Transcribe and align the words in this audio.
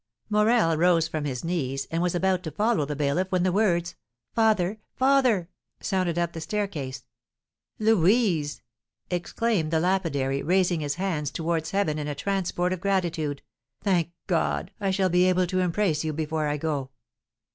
Morel 0.31 0.75
rose 0.77 1.07
from 1.07 1.25
his 1.25 1.43
knees 1.45 1.85
and 1.91 2.01
was 2.01 2.15
about 2.15 2.41
to 2.41 2.49
follow 2.49 2.85
the 2.85 2.95
bailiff, 2.95 3.31
when 3.31 3.43
the 3.43 3.51
words, 3.51 3.93
"Father! 4.33 4.79
father!" 4.95 5.47
sounded 5.79 6.17
up 6.17 6.33
the 6.33 6.41
staircase. 6.41 7.05
"Louise!" 7.77 8.63
exclaimed 9.11 9.69
the 9.69 9.79
lapidary, 9.79 10.41
raising 10.41 10.79
his 10.79 10.95
hands 10.95 11.29
towards 11.29 11.69
heaven 11.69 11.99
in 11.99 12.07
a 12.07 12.15
transport 12.15 12.73
of 12.73 12.81
gratitude; 12.81 13.43
"thank 13.83 14.11
God 14.25 14.71
I 14.79 14.89
shall 14.89 15.09
be 15.09 15.25
able 15.25 15.45
to 15.45 15.59
embrace 15.59 16.03
you 16.03 16.13
before 16.13 16.47
I 16.47 16.57
go!" 16.57 16.89